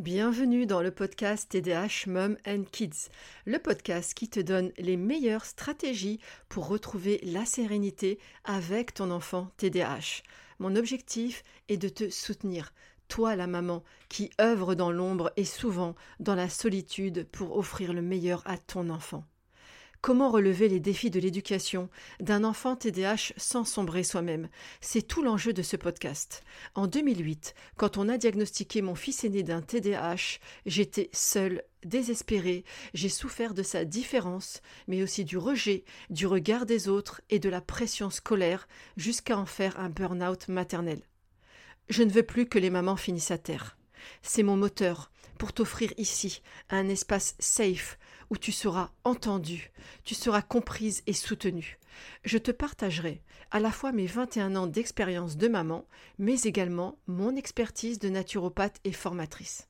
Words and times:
Bienvenue 0.00 0.64
dans 0.64 0.80
le 0.80 0.90
podcast 0.90 1.50
TDH 1.50 2.06
Mom 2.06 2.38
and 2.46 2.62
Kids, 2.72 3.10
le 3.44 3.58
podcast 3.58 4.14
qui 4.14 4.30
te 4.30 4.40
donne 4.40 4.72
les 4.78 4.96
meilleures 4.96 5.44
stratégies 5.44 6.20
pour 6.48 6.68
retrouver 6.68 7.20
la 7.22 7.44
sérénité 7.44 8.18
avec 8.44 8.94
ton 8.94 9.10
enfant 9.10 9.50
TDH. 9.58 10.22
Mon 10.58 10.74
objectif 10.74 11.42
est 11.68 11.76
de 11.76 11.90
te 11.90 12.08
soutenir, 12.08 12.72
toi 13.08 13.36
la 13.36 13.46
maman 13.46 13.84
qui 14.08 14.30
œuvre 14.40 14.74
dans 14.74 14.90
l'ombre 14.90 15.34
et 15.36 15.44
souvent 15.44 15.94
dans 16.18 16.34
la 16.34 16.48
solitude 16.48 17.26
pour 17.30 17.58
offrir 17.58 17.92
le 17.92 18.00
meilleur 18.00 18.42
à 18.46 18.56
ton 18.56 18.88
enfant. 18.88 19.24
Comment 20.02 20.30
relever 20.30 20.68
les 20.68 20.80
défis 20.80 21.10
de 21.10 21.20
l'éducation 21.20 21.90
d'un 22.20 22.42
enfant 22.42 22.74
TDAH 22.74 23.34
sans 23.36 23.66
sombrer 23.66 24.02
soi-même? 24.02 24.48
C'est 24.80 25.06
tout 25.06 25.22
l'enjeu 25.22 25.52
de 25.52 25.60
ce 25.60 25.76
podcast. 25.76 26.42
En 26.74 26.86
2008, 26.86 27.54
quand 27.76 27.98
on 27.98 28.08
a 28.08 28.16
diagnostiqué 28.16 28.80
mon 28.80 28.94
fils 28.94 29.24
aîné 29.24 29.42
d'un 29.42 29.60
TDAH, 29.60 30.38
j'étais 30.64 31.10
seule, 31.12 31.62
désespérée, 31.84 32.64
j'ai 32.94 33.10
souffert 33.10 33.52
de 33.52 33.62
sa 33.62 33.84
différence, 33.84 34.62
mais 34.88 35.02
aussi 35.02 35.26
du 35.26 35.36
rejet, 35.36 35.84
du 36.08 36.26
regard 36.26 36.64
des 36.64 36.88
autres 36.88 37.20
et 37.28 37.38
de 37.38 37.50
la 37.50 37.60
pression 37.60 38.08
scolaire, 38.08 38.68
jusqu'à 38.96 39.36
en 39.36 39.44
faire 39.44 39.78
un 39.78 39.90
burn-out 39.90 40.48
maternel. 40.48 41.02
Je 41.90 42.04
ne 42.04 42.10
veux 42.10 42.22
plus 42.22 42.46
que 42.46 42.58
les 42.58 42.70
mamans 42.70 42.96
finissent 42.96 43.32
à 43.32 43.38
terre. 43.38 43.76
C'est 44.22 44.44
mon 44.44 44.56
moteur 44.56 45.10
pour 45.38 45.52
t'offrir 45.52 45.92
ici 45.98 46.40
un 46.70 46.88
espace 46.88 47.34
safe 47.38 47.98
où 48.30 48.38
tu 48.38 48.52
seras 48.52 48.90
entendue, 49.04 49.72
tu 50.04 50.14
seras 50.14 50.42
comprise 50.42 51.02
et 51.06 51.12
soutenue. 51.12 51.78
Je 52.24 52.38
te 52.38 52.50
partagerai 52.50 53.22
à 53.50 53.60
la 53.60 53.72
fois 53.72 53.92
mes 53.92 54.06
21 54.06 54.54
ans 54.56 54.66
d'expérience 54.66 55.36
de 55.36 55.48
maman, 55.48 55.86
mais 56.18 56.40
également 56.42 56.98
mon 57.06 57.34
expertise 57.36 57.98
de 57.98 58.08
naturopathe 58.08 58.78
et 58.84 58.92
formatrice. 58.92 59.68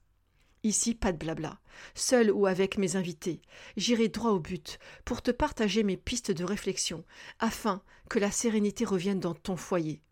Ici, 0.63 0.95
pas 0.95 1.13
de 1.13 1.17
blabla. 1.17 1.59
Seul 1.95 2.31
ou 2.31 2.47
avec 2.47 2.77
mes 2.77 2.97
invités, 2.97 3.41
j'irai 3.79 4.09
droit 4.09 4.33
au 4.33 4.41
but 4.41 4.79
pour 5.07 5.23
te 5.23 5.31
partager 5.31 5.83
mes 5.83 5.97
pistes 5.97 6.31
de 6.31 6.45
réflexion 6.45 7.05
afin 7.39 7.83
que 8.11 8.19
la 8.19 8.31
sérénité 8.31 8.85
revienne 8.85 9.21
dans 9.21 9.35
ton 9.35 9.57
foyer. 9.57 10.03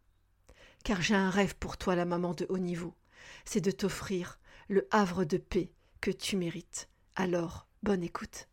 Car 0.84 1.02
j'ai 1.02 1.14
un 1.14 1.28
rêve 1.28 1.54
pour 1.56 1.76
toi, 1.76 1.94
la 1.94 2.06
maman 2.06 2.32
de 2.32 2.46
haut 2.48 2.58
niveau. 2.58 2.94
C'est 3.44 3.60
de 3.60 3.70
t'offrir 3.70 4.38
le 4.68 4.88
havre 4.90 5.24
de 5.24 5.36
paix 5.36 5.70
que 6.00 6.10
tu 6.10 6.36
mérites. 6.36 6.88
Alors, 7.14 7.67
Bonne 7.84 8.02
écoute. 8.02 8.48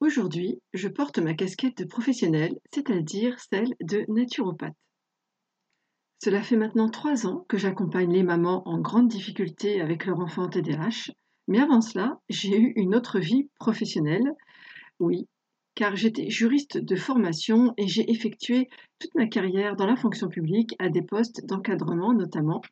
Aujourd'hui, 0.00 0.58
je 0.72 0.88
porte 0.88 1.18
ma 1.18 1.34
casquette 1.34 1.76
de 1.76 1.84
professionnelle, 1.84 2.58
c'est-à-dire 2.72 3.38
celle 3.38 3.74
de 3.82 4.06
naturopathe. 4.08 4.74
Cela 6.24 6.42
fait 6.42 6.56
maintenant 6.56 6.88
trois 6.88 7.26
ans 7.26 7.44
que 7.50 7.58
j'accompagne 7.58 8.12
les 8.12 8.22
mamans 8.22 8.66
en 8.66 8.80
grande 8.80 9.08
difficulté 9.08 9.82
avec 9.82 10.06
leur 10.06 10.20
enfant 10.20 10.48
TDAH, 10.48 11.12
mais 11.48 11.60
avant 11.60 11.82
cela, 11.82 12.18
j'ai 12.30 12.58
eu 12.58 12.72
une 12.76 12.94
autre 12.94 13.18
vie 13.18 13.50
professionnelle. 13.58 14.32
Oui, 15.00 15.28
car 15.74 15.96
j'étais 15.96 16.30
juriste 16.30 16.78
de 16.78 16.96
formation 16.96 17.74
et 17.76 17.88
j'ai 17.88 18.10
effectué 18.10 18.70
toute 18.98 19.14
ma 19.14 19.26
carrière 19.26 19.76
dans 19.76 19.86
la 19.86 19.96
fonction 19.96 20.28
publique 20.28 20.74
à 20.78 20.88
des 20.88 21.02
postes 21.02 21.44
d'encadrement 21.44 22.14
notamment 22.14 22.62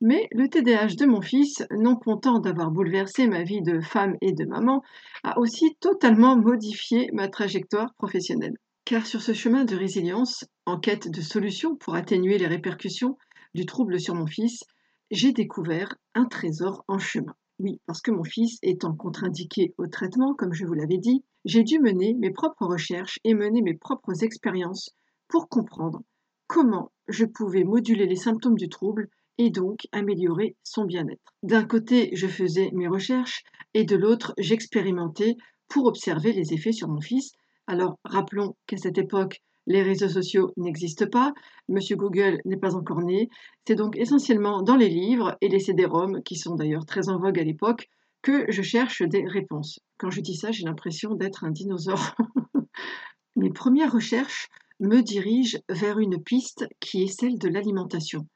mais 0.00 0.28
le 0.32 0.48
TDAH 0.48 0.96
de 0.96 1.06
mon 1.06 1.20
fils, 1.20 1.64
non 1.70 1.96
content 1.96 2.38
d'avoir 2.38 2.70
bouleversé 2.70 3.26
ma 3.26 3.42
vie 3.42 3.62
de 3.62 3.80
femme 3.80 4.16
et 4.20 4.32
de 4.32 4.44
maman, 4.44 4.82
a 5.22 5.38
aussi 5.38 5.76
totalement 5.80 6.36
modifié 6.36 7.10
ma 7.12 7.28
trajectoire 7.28 7.94
professionnelle. 7.94 8.56
Car 8.84 9.06
sur 9.06 9.20
ce 9.20 9.34
chemin 9.34 9.64
de 9.64 9.76
résilience, 9.76 10.44
en 10.66 10.78
quête 10.78 11.10
de 11.10 11.20
solutions 11.20 11.76
pour 11.76 11.94
atténuer 11.94 12.38
les 12.38 12.46
répercussions 12.46 13.18
du 13.54 13.66
trouble 13.66 14.00
sur 14.00 14.14
mon 14.14 14.26
fils, 14.26 14.64
j'ai 15.10 15.32
découvert 15.32 15.94
un 16.14 16.24
trésor 16.24 16.84
en 16.88 16.98
chemin. 16.98 17.34
Oui, 17.58 17.78
parce 17.86 18.00
que 18.00 18.10
mon 18.10 18.24
fils 18.24 18.58
étant 18.62 18.94
contre-indiqué 18.94 19.74
au 19.76 19.86
traitement, 19.86 20.34
comme 20.34 20.54
je 20.54 20.64
vous 20.64 20.72
l'avais 20.72 20.96
dit, 20.96 21.24
j'ai 21.44 21.62
dû 21.62 21.78
mener 21.78 22.14
mes 22.14 22.30
propres 22.30 22.66
recherches 22.66 23.18
et 23.24 23.34
mener 23.34 23.60
mes 23.60 23.74
propres 23.74 24.24
expériences 24.24 24.90
pour 25.28 25.48
comprendre 25.48 26.00
comment 26.46 26.90
je 27.06 27.26
pouvais 27.26 27.64
moduler 27.64 28.06
les 28.06 28.16
symptômes 28.16 28.56
du 28.56 28.68
trouble 28.68 29.08
et 29.40 29.48
donc 29.48 29.88
améliorer 29.92 30.54
son 30.62 30.84
bien-être. 30.84 31.34
D'un 31.42 31.64
côté, 31.64 32.10
je 32.12 32.26
faisais 32.26 32.68
mes 32.74 32.88
recherches 32.88 33.42
et 33.72 33.84
de 33.84 33.96
l'autre, 33.96 34.34
j'expérimentais 34.36 35.36
pour 35.66 35.86
observer 35.86 36.34
les 36.34 36.52
effets 36.52 36.72
sur 36.72 36.88
mon 36.88 37.00
fils. 37.00 37.32
Alors 37.66 37.98
rappelons 38.04 38.54
qu'à 38.66 38.76
cette 38.76 38.98
époque, 38.98 39.40
les 39.66 39.82
réseaux 39.82 40.10
sociaux 40.10 40.52
n'existent 40.58 41.08
pas, 41.10 41.32
Monsieur 41.70 41.96
Google 41.96 42.42
n'est 42.44 42.58
pas 42.58 42.76
encore 42.76 43.00
né, 43.00 43.30
c'est 43.66 43.76
donc 43.76 43.96
essentiellement 43.96 44.60
dans 44.60 44.76
les 44.76 44.90
livres 44.90 45.38
et 45.40 45.48
les 45.48 45.58
CD-ROM, 45.60 46.22
qui 46.22 46.36
sont 46.36 46.54
d'ailleurs 46.54 46.84
très 46.84 47.08
en 47.08 47.18
vogue 47.18 47.40
à 47.40 47.44
l'époque, 47.44 47.88
que 48.20 48.44
je 48.50 48.60
cherche 48.60 49.00
des 49.00 49.24
réponses. 49.26 49.80
Quand 49.96 50.10
je 50.10 50.20
dis 50.20 50.36
ça, 50.36 50.52
j'ai 50.52 50.64
l'impression 50.64 51.14
d'être 51.14 51.44
un 51.44 51.50
dinosaure. 51.50 52.14
Mes 53.36 53.50
premières 53.50 53.92
recherches 53.92 54.48
me 54.80 55.00
dirigent 55.00 55.60
vers 55.70 55.98
une 55.98 56.22
piste 56.22 56.66
qui 56.78 57.04
est 57.04 57.20
celle 57.20 57.38
de 57.38 57.48
l'alimentation 57.48 58.26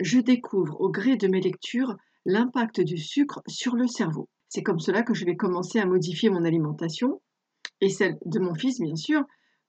je 0.00 0.18
découvre 0.18 0.80
au 0.80 0.90
gré 0.90 1.16
de 1.16 1.28
mes 1.28 1.40
lectures 1.40 1.96
l'impact 2.24 2.80
du 2.80 2.96
sucre 2.96 3.42
sur 3.46 3.76
le 3.76 3.86
cerveau. 3.86 4.28
C'est 4.48 4.62
comme 4.62 4.80
cela 4.80 5.02
que 5.02 5.14
je 5.14 5.24
vais 5.24 5.36
commencer 5.36 5.78
à 5.78 5.86
modifier 5.86 6.30
mon 6.30 6.44
alimentation, 6.44 7.20
et 7.80 7.88
celle 7.88 8.18
de 8.24 8.40
mon 8.40 8.54
fils 8.54 8.80
bien 8.80 8.96
sûr, 8.96 9.22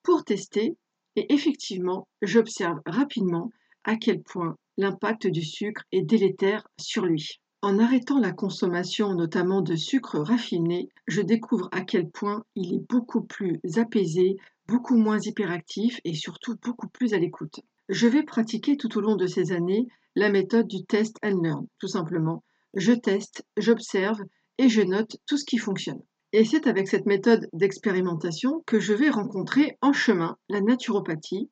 pour 0.03 0.23
tester, 0.23 0.75
et 1.15 1.33
effectivement, 1.33 2.07
j'observe 2.21 2.79
rapidement 2.85 3.51
à 3.83 3.95
quel 3.95 4.21
point 4.23 4.55
l'impact 4.77 5.27
du 5.27 5.43
sucre 5.43 5.83
est 5.91 6.01
délétère 6.01 6.67
sur 6.79 7.05
lui. 7.05 7.41
En 7.61 7.77
arrêtant 7.77 8.19
la 8.19 8.31
consommation 8.31 9.13
notamment 9.13 9.61
de 9.61 9.75
sucre 9.75 10.17
raffiné, 10.19 10.89
je 11.07 11.21
découvre 11.21 11.69
à 11.71 11.81
quel 11.81 12.09
point 12.09 12.43
il 12.55 12.73
est 12.73 12.89
beaucoup 12.89 13.21
plus 13.21 13.59
apaisé, 13.75 14.37
beaucoup 14.67 14.97
moins 14.97 15.19
hyperactif 15.19 15.99
et 16.03 16.15
surtout 16.15 16.55
beaucoup 16.63 16.87
plus 16.87 17.13
à 17.13 17.19
l'écoute. 17.19 17.59
Je 17.89 18.07
vais 18.07 18.23
pratiquer 18.23 18.77
tout 18.77 18.97
au 18.97 19.01
long 19.01 19.15
de 19.15 19.27
ces 19.27 19.51
années 19.51 19.87
la 20.15 20.29
méthode 20.29 20.67
du 20.67 20.85
test 20.85 21.17
and 21.23 21.41
learn, 21.41 21.67
tout 21.79 21.87
simplement. 21.87 22.43
Je 22.73 22.93
teste, 22.93 23.43
j'observe 23.57 24.21
et 24.57 24.69
je 24.69 24.81
note 24.81 25.17
tout 25.25 25.37
ce 25.37 25.45
qui 25.45 25.57
fonctionne. 25.57 26.01
Et 26.33 26.45
c'est 26.45 26.67
avec 26.67 26.87
cette 26.87 27.05
méthode 27.05 27.49
d'expérimentation 27.51 28.63
que 28.65 28.79
je 28.79 28.93
vais 28.93 29.09
rencontrer 29.09 29.77
en 29.81 29.91
chemin 29.91 30.37
la 30.47 30.61
naturopathie. 30.61 31.49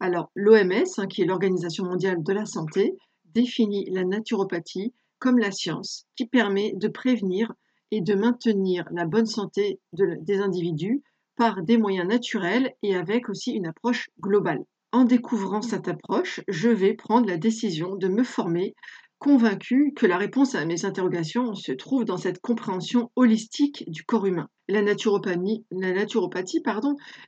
Alors, 0.00 0.30
l'OMS, 0.34 0.84
hein, 0.98 1.06
qui 1.06 1.22
est 1.22 1.26
l'Organisation 1.26 1.84
mondiale 1.84 2.22
de 2.22 2.32
la 2.32 2.46
santé, 2.46 2.96
définit 3.34 3.84
la 3.90 4.04
naturopathie 4.04 4.94
comme 5.18 5.38
la 5.38 5.50
science 5.50 6.06
qui 6.16 6.26
permet 6.26 6.72
de 6.74 6.88
prévenir 6.88 7.52
et 7.90 8.00
de 8.00 8.14
maintenir 8.14 8.88
la 8.90 9.04
bonne 9.04 9.26
santé 9.26 9.80
des 9.92 10.38
individus 10.38 11.02
par 11.36 11.62
des 11.62 11.76
moyens 11.76 12.08
naturels 12.08 12.74
et 12.82 12.94
avec 12.94 13.28
aussi 13.28 13.52
une 13.52 13.66
approche 13.66 14.08
globale. 14.20 14.64
En 14.96 15.04
découvrant 15.04 15.60
cette 15.60 15.88
approche, 15.88 16.40
je 16.48 16.70
vais 16.70 16.94
prendre 16.94 17.28
la 17.28 17.36
décision 17.36 17.96
de 17.96 18.08
me 18.08 18.24
former, 18.24 18.74
convaincu 19.18 19.92
que 19.94 20.06
la 20.06 20.16
réponse 20.16 20.54
à 20.54 20.64
mes 20.64 20.86
interrogations 20.86 21.54
se 21.54 21.72
trouve 21.72 22.06
dans 22.06 22.16
cette 22.16 22.40
compréhension 22.40 23.10
holistique 23.14 23.84
du 23.88 24.04
corps 24.04 24.24
humain. 24.24 24.48
La 24.68 24.80
naturopathie, 24.80 25.66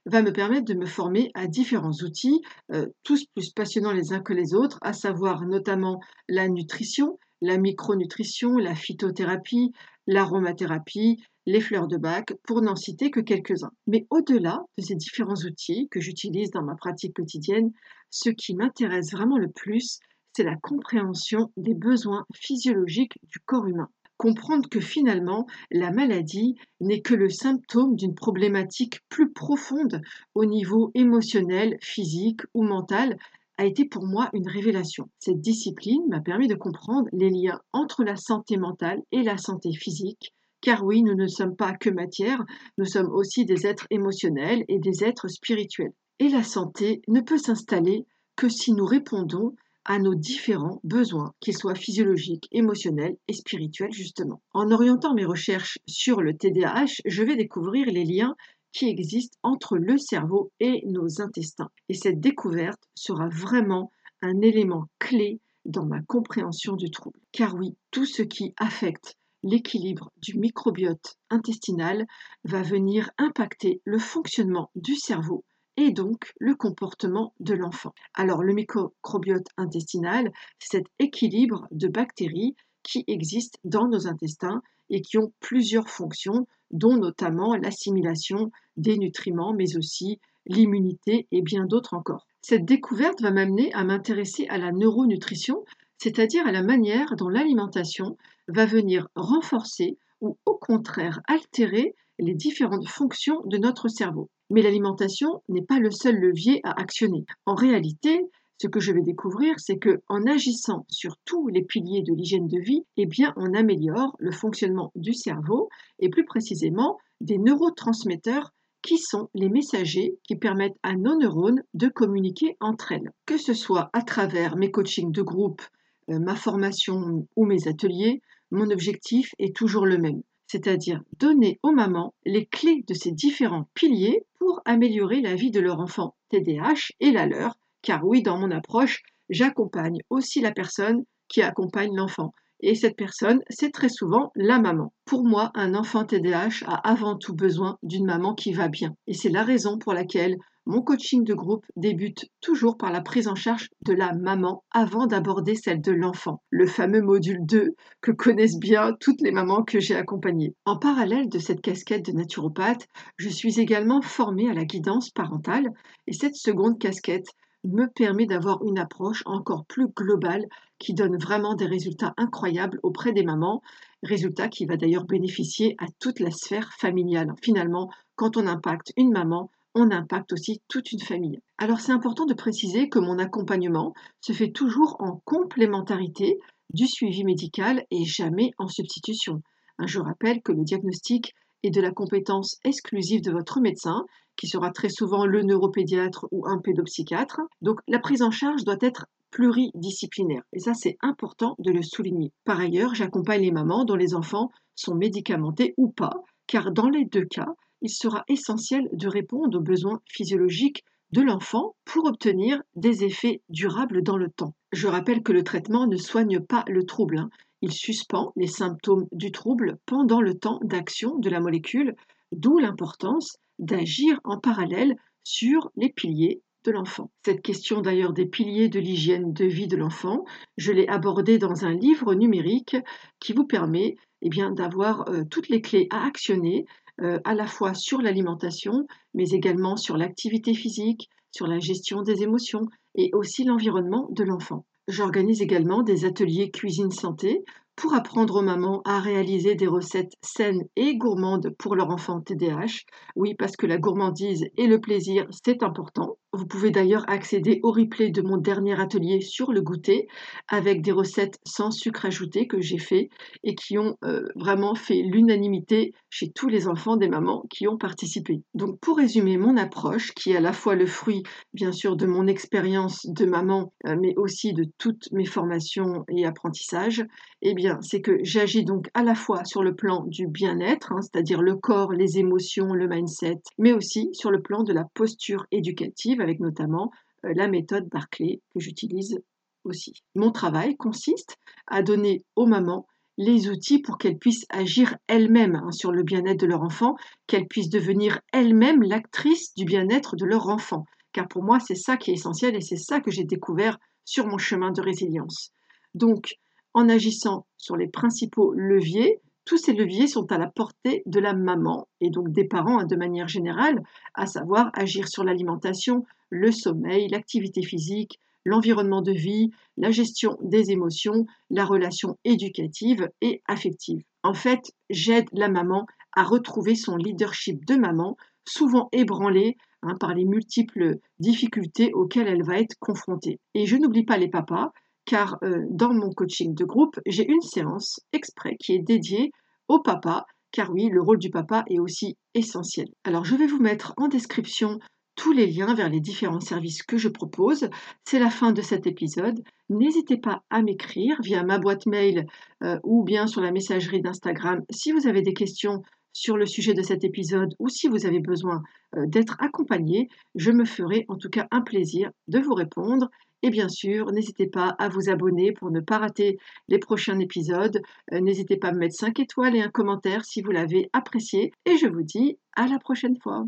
va 0.07 0.23
me 0.23 0.33
permettre 0.33 0.65
de 0.65 0.73
me 0.73 0.87
former 0.87 1.31
à 1.35 1.47
différents 1.47 1.93
outils, 1.93 2.41
euh, 2.73 2.87
tous 3.03 3.27
plus 3.35 3.51
passionnants 3.51 3.93
les 3.93 4.15
uns 4.15 4.21
que 4.21 4.33
les 4.33 4.55
autres, 4.55 4.79
à 4.81 4.95
savoir 4.95 5.43
notamment 5.43 6.01
la 6.27 6.49
nutrition, 6.49 7.19
la 7.43 7.59
micronutrition, 7.59 8.57
la 8.57 8.75
phytothérapie, 8.75 9.73
l'aromathérapie, 10.07 11.23
les 11.49 11.63
fleurs 11.63 11.89
de 11.89 11.97
bac, 11.97 12.35
pour 12.43 12.61
n'en 12.61 12.77
citer 12.77 13.11
que 13.11 13.21
quelques-uns. 13.21 13.73
Mais 13.87 14.07
au-delà 14.11 14.67
de 14.77 14.83
ces 14.85 14.95
différents 14.95 15.47
outils 15.47 15.89
que 15.91 15.99
j'utilise 15.99 16.51
dans 16.51 16.63
ma 16.63 16.75
pratique 16.75 17.17
quotidienne, 17.17 17.73
ce 18.11 18.29
qui 18.29 18.55
m'intéresse 18.55 19.13
vraiment 19.13 19.39
le 19.39 19.49
plus, 19.51 19.99
c'est 20.37 20.43
la 20.43 20.57
compréhension 20.57 21.51
des 21.57 21.73
besoins 21.73 22.27
physiologiques 22.35 23.19
du 23.23 23.39
corps 23.41 23.67
humain. 23.67 23.89
Comprendre 24.19 24.69
que 24.69 24.79
finalement, 24.79 25.47
la 25.71 25.91
maladie 25.91 26.57
n'est 26.83 27.01
que 27.01 27.15
le 27.15 27.31
symptôme 27.31 27.97
d'une 27.97 28.15
problématique 28.15 29.01
plus 29.09 29.33
profonde 29.33 30.03
au 30.35 30.45
niveau 30.45 30.91
émotionnel, 30.93 31.79
physique 31.81 32.43
ou 32.53 32.63
mental, 32.63 33.17
a 33.57 33.65
été 33.65 33.87
pour 33.87 34.05
moi 34.05 34.29
une 34.35 34.51
révélation. 34.51 35.09
Cette 35.19 35.41
discipline 35.41 36.03
m'a 36.11 36.21
permis 36.21 36.47
de 36.47 36.57
comprendre 36.57 37.09
les 37.13 37.31
liens 37.31 37.63
entre 37.73 38.05
la 38.05 38.17
santé 38.17 38.59
mentale 38.59 39.01
et 39.13 39.23
la 39.23 39.39
santé 39.39 39.73
physique, 39.73 40.35
car 40.69 40.85
oui, 40.85 41.03
nous 41.03 41.15
ne 41.15 41.27
sommes 41.27 41.57
pas 41.57 41.73
que 41.73 41.89
matière, 41.89 42.45
nous 42.77 42.85
sommes 42.85 43.11
aussi 43.11 43.47
des 43.47 43.67
êtres 43.67 43.87
émotionnels 43.89 44.67
et 44.69 44.79
des 44.79 45.03
êtres 45.03 45.29
spirituels. 45.29 45.95
Et 46.19 46.29
la 46.29 46.43
santé 46.43 47.01
ne 47.09 47.23
peut 47.23 47.39
s'installer 47.39 48.05
que 48.37 48.51
si 48.51 48.75
nous 48.75 48.85
répondons 48.85 49.55
à 49.87 49.99
nos 49.99 50.15
différents 50.15 50.79
besoins, 50.85 51.33
qu'ils 51.41 51.57
soient 51.57 51.75
physiologiques, 51.75 52.49
émotionnels 52.53 53.17
et 53.29 53.33
spirituels 53.33 53.95
justement. 53.95 54.43
En 54.53 54.71
orientant 54.71 55.15
mes 55.15 55.25
recherches 55.25 55.79
sur 55.87 56.21
le 56.21 56.37
TDAH, 56.37 57.01
je 57.07 57.23
vais 57.23 57.37
découvrir 57.37 57.87
les 57.87 58.05
liens 58.05 58.37
qui 58.71 58.91
existent 58.91 59.39
entre 59.43 59.79
le 59.79 59.97
cerveau 59.97 60.53
et 60.61 60.83
nos 60.85 61.23
intestins. 61.23 61.71
Et 61.89 61.95
cette 61.95 62.21
découverte 62.21 62.91
sera 62.95 63.31
vraiment 63.31 63.91
un 64.21 64.43
élément 64.43 64.85
clé 64.99 65.41
dans 65.65 65.87
ma 65.87 66.03
compréhension 66.03 66.77
du 66.77 66.91
trouble. 66.91 67.21
Car 67.33 67.55
oui, 67.55 67.75
tout 67.91 68.05
ce 68.05 68.21
qui 68.21 68.53
affecte 68.59 69.17
l'équilibre 69.43 70.11
du 70.21 70.39
microbiote 70.39 71.17
intestinal 71.31 72.07
va 72.45 72.63
venir 72.63 73.11
impacter 73.19 73.81
le 73.85 73.99
fonctionnement 73.99 74.71
du 74.75 74.97
cerveau 74.97 75.45
et 75.77 75.93
donc 75.93 76.33
le 76.41 76.57
comportement 76.57 77.33
de 77.39 77.55
l'enfant. 77.55 77.95
Alors 78.15 78.43
le 78.43 78.53
microbiote 78.53 79.47
intestinal, 79.57 80.33
c'est 80.59 80.79
cet 80.79 80.87
équilibre 80.99 81.69
de 81.71 81.87
bactéries 81.87 82.57
qui 82.83 83.05
existent 83.07 83.61
dans 83.65 83.87
nos 83.87 84.09
intestins 84.09 84.63
et 84.91 85.03
qui 85.03 85.19
ont 85.19 85.33
plusieurs 85.41 85.89
fonctions, 85.89 86.47
dont 86.71 86.97
notamment 86.97 87.55
l'assimilation 87.55 88.51
des 88.77 88.99
nutriments, 88.99 89.53
mais 89.53 89.77
aussi 89.77 90.19
l'immunité 90.47 91.27
et 91.31 91.43
bien 91.43 91.65
d'autres 91.65 91.95
encore. 91.95 92.27
Cette 92.43 92.65
découverte 92.65 93.21
va 93.21 93.31
m'amener 93.31 93.73
à 93.75 93.85
m'intéresser 93.85 94.47
à 94.49 94.59
la 94.59 94.73
neuronutrition, 94.73 95.65
c'est-à-dire 95.99 96.47
à 96.47 96.53
la 96.53 96.63
manière 96.63 97.15
dont 97.17 97.29
l'alimentation 97.29 98.17
va 98.49 98.67
venir 98.67 99.09
renforcer 99.15 99.99
ou 100.21 100.37
au 100.45 100.57
contraire 100.57 101.21
altérer 101.29 101.95
les 102.19 102.35
différentes 102.35 102.89
fonctions 102.89 103.43
de 103.45 103.59
notre 103.59 103.89
cerveau. 103.89 104.29
Mais 104.51 104.63
l'alimentation 104.63 105.43
n'est 105.49 105.63
pas 105.63 105.79
le 105.79 105.91
seul 105.91 106.17
levier 106.17 106.61
à 106.65 106.73
actionner. 106.81 107.25
En 107.47 107.55
réalité, 107.55 108.21
ce 108.61 108.67
que 108.67 108.81
je 108.81 108.93
vais 108.93 109.03
découvrir, 109.03 109.55
c'est 109.59 109.79
que 109.79 110.03
en 110.09 110.27
agissant 110.27 110.85
sur 110.89 111.17
tous 111.25 111.47
les 111.49 111.63
piliers 111.63 112.03
de 112.03 112.13
l'hygiène 112.13 112.49
de 112.49 112.59
vie, 112.59 112.85
eh 112.97 113.07
bien, 113.07 113.33
on 113.37 113.55
améliore 113.55 114.17
le 114.19 114.33
fonctionnement 114.33 114.91
du 114.97 115.15
cerveau 115.15 115.69
et 116.01 116.09
plus 116.09 116.25
précisément 116.25 116.99
des 117.21 117.39
neurotransmetteurs 117.39 118.53
qui 118.83 118.99
sont 118.99 119.29
les 119.35 119.49
messagers 119.49 120.19
qui 120.25 120.37
permettent 120.37 120.79
à 120.83 120.95
nos 120.95 121.17
neurones 121.17 121.63
de 121.75 121.89
communiquer 121.89 122.57
entre 122.61 122.93
elles. 122.93 123.11
Que 123.27 123.39
ce 123.39 123.55
soit 123.55 123.91
à 123.93 124.03
travers 124.03 124.57
mes 124.57 124.71
coachings 124.71 125.13
de 125.13 125.23
groupe, 125.23 125.63
euh, 126.11 126.19
ma 126.19 126.35
formation 126.35 127.27
ou 127.37 127.45
mes 127.45 127.69
ateliers, 127.69 128.23
mon 128.51 128.71
objectif 128.71 129.35
est 129.39 129.55
toujours 129.55 129.87
le 129.87 129.99
même 129.99 130.23
c'est-à-dire 130.49 131.03
donner 131.19 131.61
aux 131.63 131.73
mamans 131.73 132.15
les 132.25 132.47
clés 132.47 132.83
de 132.89 132.95
ces 132.95 133.13
différents 133.13 133.69
piliers 133.75 134.25
pour 134.39 134.61
améliorer 134.65 135.21
la 135.21 135.35
vie 135.35 135.51
de 135.51 135.61
leur 135.61 135.79
enfant 135.79 136.17
TDAH 136.31 136.93
et 137.01 137.13
la 137.13 137.27
leur, 137.27 137.59
car 137.83 138.05
oui, 138.05 138.23
dans 138.23 138.39
mon 138.39 138.51
approche, 138.51 139.03
j'accompagne 139.29 139.99
aussi 140.09 140.41
la 140.41 140.53
personne 140.53 141.05
qui 141.29 141.43
accompagne 141.43 141.95
l'enfant. 141.95 142.33
Et 142.61 142.75
cette 142.75 142.97
personne, 142.97 143.41
c'est 143.51 143.71
très 143.71 143.91
souvent 143.91 144.33
la 144.35 144.59
maman. 144.59 144.93
Pour 145.05 145.25
moi, 145.25 145.53
un 145.55 145.75
enfant 145.75 146.05
TDAH 146.05 146.65
a 146.67 146.77
avant 146.89 147.17
tout 147.17 147.35
besoin 147.35 147.79
d'une 147.83 148.07
maman 148.07 148.35
qui 148.35 148.53
va 148.53 148.69
bien. 148.69 148.95
Et 149.07 149.15
c'est 149.15 149.29
la 149.29 149.45
raison 149.45 149.79
pour 149.79 149.93
laquelle 149.93 150.39
mon 150.69 150.83
coaching 150.83 151.25
de 151.25 151.33
groupe 151.33 151.65
débute 151.77 152.27
toujours 152.43 152.77
par 152.77 152.93
la 152.93 153.01
prise 153.01 153.27
en 153.27 153.35
charge 153.35 153.71
de 153.87 153.95
la 153.95 154.13
maman 154.13 154.63
avant 154.71 155.07
d'aborder 155.07 155.55
celle 155.55 155.81
de 155.81 155.93
l'enfant, 155.93 156.43
le 156.51 156.67
fameux 156.67 157.01
module 157.01 157.39
2 157.41 157.71
que 158.03 158.13
connaissent 158.13 158.59
bien 158.59 158.95
toutes 159.01 159.23
les 159.23 159.33
mamans 159.33 159.63
que 159.63 159.81
j'ai 159.81 159.97
accompagnées. 159.97 160.55
En 160.67 160.77
parallèle 160.77 161.31
de 161.31 161.39
cette 161.39 161.63
casquette 161.63 162.05
de 162.05 162.13
naturopathe, 162.13 162.87
je 163.17 163.31
suis 163.31 163.59
également 163.59 164.03
formée 164.03 164.51
à 164.51 164.53
la 164.53 164.67
guidance 164.67 165.09
parentale 165.09 165.71
et 166.07 166.13
cette 166.13 166.37
seconde 166.37 166.79
casquette 166.79 167.29
me 167.65 167.87
permet 167.87 168.27
d'avoir 168.27 168.63
une 168.63 168.79
approche 168.79 169.23
encore 169.25 169.65
plus 169.65 169.89
globale 169.89 170.45
qui 170.79 170.93
donne 170.93 171.17
vraiment 171.17 171.55
des 171.55 171.67
résultats 171.67 172.13
incroyables 172.19 172.79
auprès 172.83 173.13
des 173.13 173.25
mamans, 173.25 173.63
résultats 174.03 174.49
qui 174.49 174.67
va 174.67 174.77
d'ailleurs 174.77 175.07
bénéficier 175.07 175.77
à 175.79 175.87
toute 175.99 176.21
la 176.21 176.31
sphère 176.31 176.71
familiale. 176.79 177.33
Finalement, 177.43 177.91
quand 178.17 178.37
on 178.37 178.47
impacte 178.47 178.93
une 178.99 179.13
maman, 179.13 179.51
on 179.79 179.93
impacte 179.93 180.33
aussi 180.33 180.61
toute 180.67 180.91
une 180.91 181.01
famille. 181.01 181.41
Alors 181.57 181.79
c'est 181.79 181.93
important 181.93 182.27
de 182.27 182.35
préciser 182.35 182.89
que 182.89 182.99
mon 182.99 183.19
accompagnement 183.19 183.95
se 184.21 184.33
fait 184.33 184.51
toujours 184.51 184.97
en 184.99 185.23
complémentarité 185.25 186.39
du 186.75 186.89
suivi 186.89 187.23
médical 187.25 187.85
et 187.93 188.05
jamais 188.05 188.51
en 188.59 188.67
substitution. 188.67 189.41
Je 189.79 190.01
rappelle 190.01 190.43
que 190.43 190.51
le 190.51 190.65
diagnostic 190.65 191.35
est 191.63 191.71
de 191.71 191.81
la 191.81 191.93
compétence 191.93 192.59
exclusive 192.65 193.23
de 193.23 193.31
votre 193.31 193.61
médecin, 193.61 194.05
qui 194.37 194.49
sera 194.49 194.71
très 194.71 194.89
souvent 194.89 195.27
le 195.27 195.43
neuropédiatre 195.43 196.27
ou 196.33 196.47
un 196.47 196.59
pédopsychiatre. 196.59 197.41
Donc 197.63 197.81
la 197.87 198.01
prise 198.01 198.23
en 198.23 198.33
charge 198.33 198.65
doit 198.65 198.79
être 198.81 199.07
pluridisciplinaire. 199.31 200.43
Et 200.53 200.59
ça, 200.59 200.75
c'est 200.75 200.97
important 201.03 201.55
de 201.61 201.71
le 201.71 201.83
souligner. 201.83 202.33
Par 202.45 202.59
ailleurs, 202.59 202.95
j'accompagne 202.95 203.43
les 203.43 203.53
mamans 203.53 203.85
dont 203.85 203.97
les 203.97 204.15
enfants 204.15 204.51
sont 204.75 204.95
médicamentés 204.95 205.75
ou 205.77 205.89
pas, 205.89 206.15
car 206.47 206.73
dans 206.73 206.89
les 206.89 207.05
deux 207.05 207.25
cas, 207.25 207.55
il 207.83 207.91
sera 207.91 208.25
essentiel 208.29 208.89
de 208.93 209.09
répondre 209.09 209.59
aux 209.59 209.63
besoins 209.63 210.01
physiologiques 210.07 210.85
de 211.13 211.23
l'enfant 211.23 211.75
pour 211.85 212.07
obtenir 212.07 212.63
des 212.77 213.05
effets 213.05 213.41
durables 213.49 214.03
dans 214.03 214.17
le 214.17 214.31
temps. 214.31 214.55
Je 214.73 214.89
rappelle 214.89 215.23
que 215.23 215.33
le 215.33 215.43
traitement 215.43 215.87
ne 215.87 215.97
soigne 215.97 216.41
pas 216.41 216.65
le 216.69 216.85
trouble, 216.85 217.19
hein. 217.19 217.31
il 217.63 217.73
suspend 217.73 218.33
les 218.37 218.47
symptômes 218.47 219.07
du 219.13 219.33
trouble 219.33 219.79
pendant 219.87 220.21
le 220.21 220.35
temps 220.35 220.61
d'action 220.63 221.19
de 221.19 221.31
la 221.31 221.41
molécule, 221.41 221.95
d'où 222.33 222.59
l'importance 222.59 223.39
d'agir 223.59 224.21
en 224.25 224.39
parallèle 224.39 224.97
sur 225.25 225.71
les 225.77 225.91
piliers 225.91 226.43
de 226.65 226.73
l'enfant. 226.73 227.11
Cette 227.25 227.43
question 227.43 227.81
d'ailleurs 227.81 228.13
des 228.13 228.27
piliers 228.27 228.69
de 228.69 228.81
l'hygiène 228.81 229.33
de 229.33 229.45
vie 229.45 229.69
de 229.69 229.77
l'enfant, 229.77 230.25
je 230.57 230.73
l'ai 230.73 230.89
abordée 230.89 231.39
dans 231.39 231.65
un 231.65 231.73
livre 231.73 232.15
numérique 232.15 232.77
qui 233.21 233.33
vous 233.33 233.47
permet 233.47 233.97
eh 234.21 234.31
d'avoir 234.53 235.09
euh, 235.09 235.25
toutes 235.31 235.49
les 235.49 235.61
clés 235.61 235.87
à 235.91 236.05
actionner 236.05 236.67
euh, 237.03 237.21
à 237.25 237.35
la 237.35 237.47
fois 237.47 237.75
sur 237.75 238.01
l'alimentation, 238.01 238.87
mais 239.15 239.29
également 239.31 239.77
sur 239.77 239.97
l'activité 239.97 240.55
physique, 240.55 241.09
sur 241.31 241.47
la 241.47 241.59
gestion 241.59 242.03
des 242.03 242.23
émotions 242.23 242.67
et 242.95 243.11
aussi 243.13 243.45
l'environnement 243.45 244.09
de 244.11 244.25
l'enfant. 244.25 244.65
J'organise 244.89 245.43
également 245.43 245.83
des 245.83 246.05
ateliers 246.05 246.51
cuisine 246.51 246.91
santé 246.91 247.45
pour 247.79 247.95
apprendre 247.95 248.35
aux 248.35 248.43
mamans 248.43 248.83
à 248.85 248.99
réaliser 248.99 249.55
des 249.55 249.69
recettes 249.69 250.15
saines 250.21 250.65
et 250.75 250.97
gourmandes 250.97 251.55
pour 251.59 251.77
leur 251.77 251.91
enfant 251.91 252.21
TDAH. 252.21 252.83
Oui, 253.15 253.37
parce 253.39 253.57
que 253.57 253.67
la 253.67 253.79
gourmandise 253.79 254.47
et 254.57 254.67
le 254.67 254.81
plaisir, 254.81 255.29
c'est 255.31 255.63
important. 255.63 256.19
Vous 256.33 256.47
pouvez 256.47 256.71
d'ailleurs 256.71 257.09
accéder 257.09 257.61
au 257.63 257.71
replay 257.71 258.11
de 258.11 258.21
mon 258.21 258.37
dernier 258.37 258.79
atelier 258.79 259.21
sur 259.21 259.53
le 259.53 259.63
goûter 259.63 260.09
avec 260.49 260.83
des 260.83 260.93
recettes 260.93 261.39
sans 261.47 261.71
sucre 261.71 262.05
ajouté 262.05 262.47
que 262.47 262.61
j'ai 262.61 262.79
fait 262.79 263.09
et 263.45 263.55
qui 263.55 263.79
ont 263.79 263.97
euh, 264.05 264.25
vraiment 264.35 264.75
fait 264.75 265.01
l'unanimité 265.01 265.95
chez 266.11 266.31
tous 266.31 266.49
les 266.49 266.69
enfants 266.69 266.97
des 266.97 267.09
mamans 267.09 267.45
qui 267.49 267.67
ont 267.67 267.79
participé. 267.79 268.43
Donc 268.55 268.79
pour 268.81 268.99
résumer 268.99 269.39
mon 269.39 269.57
approche, 269.57 270.13
qui 270.13 270.33
est 270.33 270.37
à 270.37 270.41
la 270.41 270.53
fois 270.53 270.75
le 270.75 270.87
fruit 270.87 271.23
bien 271.55 271.73
sûr 271.73 271.97
de 271.97 272.07
mon 272.07 272.27
expérience 272.27 273.07
de 273.07 273.25
maman, 273.25 273.73
euh, 273.87 273.97
mais 273.99 274.15
aussi 274.17 274.53
de 274.53 274.67
toutes 274.77 275.09
mes 275.13 275.25
formations 275.25 276.05
et 276.09 276.27
apprentissages, 276.27 277.07
eh 277.41 277.55
bien 277.55 277.68
c'est 277.81 278.01
que 278.01 278.19
j'agis 278.23 278.65
donc 278.65 278.89
à 278.95 279.03
la 279.03 279.15
fois 279.15 279.45
sur 279.45 279.63
le 279.63 279.75
plan 279.75 280.05
du 280.07 280.27
bien-être, 280.27 280.93
hein, 280.93 281.01
c'est-à-dire 281.03 281.43
le 281.43 281.57
corps, 281.57 281.93
les 281.93 282.19
émotions, 282.19 282.73
le 282.73 282.89
mindset, 282.89 283.41
mais 283.59 283.73
aussi 283.73 284.11
sur 284.13 284.31
le 284.31 284.41
plan 284.41 284.63
de 284.63 284.73
la 284.73 284.85
posture 284.95 285.47
éducative 285.51 286.21
avec 286.21 286.41
notamment 286.41 286.91
euh, 287.25 287.33
la 287.35 287.49
méthode 287.49 287.89
Barclay 287.89 288.41
que 288.53 288.61
j'utilise 288.61 289.21
aussi. 289.65 289.93
Mon 290.15 290.31
travail 290.31 290.77
consiste 290.77 291.37
à 291.67 291.83
donner 291.83 292.23
aux 292.37 292.47
mamans 292.47 292.87
les 293.17 293.49
outils 293.51 293.81
pour 293.81 293.99
qu'elles 293.99 294.19
puissent 294.19 294.47
agir 294.49 294.97
elles-mêmes 295.09 295.57
hein, 295.57 295.73
sur 295.73 295.91
le 295.91 296.05
bien-être 296.05 296.41
de 296.41 296.47
leur 296.47 296.63
enfant, 296.63 296.95
qu'elles 297.27 297.49
puissent 297.49 297.69
devenir 297.69 298.21
elles-mêmes 298.33 298.83
l'actrice 298.83 299.55
du 299.57 299.65
bien-être 299.65 300.15
de 300.15 300.25
leur 300.25 300.49
enfant. 300.49 300.85
Car 301.13 301.27
pour 301.27 301.43
moi, 301.43 301.59
c'est 301.59 301.75
ça 301.75 301.97
qui 301.97 302.13
est 302.13 302.15
essentiel 302.15 302.55
et 302.55 302.61
c'est 302.61 302.77
ça 302.77 303.01
que 303.01 303.11
j'ai 303.11 303.25
découvert 303.25 303.79
sur 304.05 304.27
mon 304.27 304.39
chemin 304.39 304.71
de 304.71 304.81
résilience. 304.81 305.53
Donc, 305.95 306.37
en 306.75 306.89
agissant 306.89 307.45
sur 307.59 307.77
les 307.77 307.89
principaux 307.89 308.55
leviers, 308.55 309.21
tous 309.45 309.59
ces 309.59 309.73
leviers 309.73 310.07
sont 310.07 310.31
à 310.33 310.39
la 310.39 310.47
portée 310.47 311.03
de 311.07 311.21
la 311.21 311.35
maman 311.35 311.89
et 312.01 312.11
donc 312.11 312.31
des 312.31 312.45
parents 312.45 312.81
hein, 312.81 312.85
de 312.85 312.97
manière 312.97 313.29
générale, 313.29 313.83
à 314.15 314.27
savoir 314.27 314.71
agir 314.75 315.09
sur 315.09 315.25
l'alimentation, 315.25 316.05
le 316.31 316.53
sommeil, 316.53 317.09
l'activité 317.09 317.63
physique, 317.63 318.21
l'environnement 318.45 319.03
de 319.03 319.13
vie, 319.13 319.51
la 319.77 319.91
gestion 319.91 320.37
des 320.43 320.71
émotions, 320.71 321.27
la 321.51 321.65
relation 321.65 322.19
éducative 322.25 323.09
et 323.21 323.43
affective. 323.47 324.03
En 324.23 324.35
fait, 324.35 324.73
j'aide 324.91 325.29
la 325.33 325.49
maman 325.49 325.87
à 326.15 326.25
retrouver 326.25 326.75
son 326.75 326.97
leadership 326.97 327.65
de 327.65 327.77
maman, 327.77 328.17
souvent 328.47 328.89
ébranlé 328.93 329.57
hein, 329.83 329.95
par 329.99 330.15
les 330.15 330.25
multiples 330.25 330.97
difficultés 331.21 331.93
auxquelles 331.95 332.29
elle 332.29 332.45
va 332.45 332.59
être 332.59 332.77
confrontée. 332.81 333.41
Et 333.55 333.67
je 333.67 333.77
n'oublie 333.77 334.05
pas 334.05 334.19
les 334.19 334.29
papas, 334.29 334.73
car 335.09 335.39
euh, 335.43 335.63
dans 335.71 335.95
mon 335.95 336.11
coaching 336.11 336.55
de 336.55 336.67
groupe, 336.67 337.01
j'ai 337.07 337.27
une 337.27 337.41
séance 337.41 337.99
exprès 338.13 338.57
qui 338.61 338.75
est 338.75 338.83
dédiée 338.83 339.33
au 339.67 339.81
papa, 339.81 340.27
car 340.53 340.71
oui, 340.71 340.91
le 340.93 341.01
rôle 341.01 341.19
du 341.19 341.31
papa 341.31 341.65
est 341.71 341.79
aussi 341.79 342.19
essentiel. 342.35 342.89
Alors 343.05 343.25
je 343.25 343.35
vais 343.35 343.47
vous 343.47 343.59
mettre 343.59 343.95
en 343.97 344.09
description 344.09 344.79
tous 345.17 345.33
les 345.33 345.47
liens 345.47 345.75
vers 345.75 345.89
les 345.89 346.01
différents 346.01 346.41
services 346.41 346.83
que 346.83 346.99
je 346.99 347.09
propose. 347.09 347.71
C'est 348.05 348.19
la 348.19 348.29
fin 348.29 348.53
de 348.53 348.61
cet 348.61 348.87
épisode. 348.87 349.43
N'hésitez 349.71 350.19
pas 350.19 350.43
à 350.51 350.61
m'écrire 350.61 351.17
via 351.23 351.43
ma 351.43 351.59
boîte 351.59 351.87
mail 351.87 352.27
euh, 352.63 352.79
ou 352.85 353.03
bien 353.03 353.27
sur 353.27 353.41
la 353.41 353.51
messagerie 353.51 354.03
d'Instagram 354.03 354.61
si 354.71 354.93
vous 354.93 355.07
avez 355.07 355.23
des 355.23 355.35
questions 355.35 355.83
sur 356.13 356.37
le 356.37 356.47
sujet 356.47 356.75
de 356.75 356.83
cet 356.83 357.05
épisode 357.05 357.55
ou 357.59 357.69
si 357.69 357.89
vous 357.89 358.07
avez 358.07 358.21
besoin 358.21 358.63
euh, 358.97 359.07
d'être 359.07 359.37
accompagné, 359.41 360.09
je 360.35 360.51
me 360.51 360.65
ferai 360.65 361.05
en 361.09 361.17
tout 361.17 361.31
cas 361.31 361.47
un 361.51 361.61
plaisir 361.61 362.11
de 362.29 362.39
vous 362.39 362.55
répondre. 362.55 363.11
Et 363.43 363.51
bien 363.51 363.69
sûr, 363.69 364.11
n'hésitez 364.11 364.49
pas 364.49 364.75
à 364.79 364.89
vous 364.89 365.11
abonner 365.11 365.53
pour 365.53 365.71
ne 365.71 365.81
pas 365.81 365.99
rater 365.99 366.39
les 366.67 366.79
prochains 366.79 367.19
épisodes. 367.21 367.81
Euh, 368.13 368.21
n'hésitez 368.21 368.57
pas 368.57 368.69
à 368.69 368.73
me 368.73 368.79
mettre 368.79 368.97
5 368.97 369.21
étoiles 369.21 369.57
et 369.57 369.63
un 369.63 369.71
commentaire 369.71 370.25
si 370.25 370.43
vous 370.43 370.51
l'avez 370.51 370.91
apprécié. 370.93 371.53
Et 371.65 371.77
je 371.77 371.87
vous 371.87 372.03
dis 372.03 372.39
à 372.57 372.67
la 372.67 372.79
prochaine 372.79 373.17
fois. 373.21 373.47